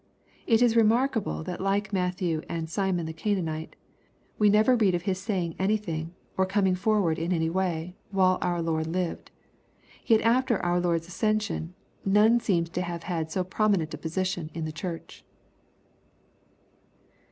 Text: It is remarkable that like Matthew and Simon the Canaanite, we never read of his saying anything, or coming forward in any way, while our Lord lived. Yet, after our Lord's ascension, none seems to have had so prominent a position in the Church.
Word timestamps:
It 0.47 0.63
is 0.63 0.75
remarkable 0.75 1.43
that 1.43 1.61
like 1.61 1.93
Matthew 1.93 2.41
and 2.49 2.67
Simon 2.67 3.05
the 3.05 3.13
Canaanite, 3.13 3.75
we 4.39 4.49
never 4.49 4.75
read 4.75 4.95
of 4.95 5.03
his 5.03 5.19
saying 5.21 5.53
anything, 5.59 6.15
or 6.37 6.47
coming 6.47 6.73
forward 6.73 7.19
in 7.19 7.31
any 7.31 7.51
way, 7.51 7.95
while 8.09 8.39
our 8.41 8.63
Lord 8.63 8.87
lived. 8.87 9.29
Yet, 10.03 10.21
after 10.21 10.57
our 10.65 10.79
Lord's 10.79 11.07
ascension, 11.07 11.75
none 12.03 12.39
seems 12.39 12.69
to 12.71 12.81
have 12.81 13.03
had 13.03 13.29
so 13.29 13.43
prominent 13.43 13.93
a 13.93 13.97
position 13.99 14.49
in 14.55 14.65
the 14.65 14.71
Church. 14.71 15.23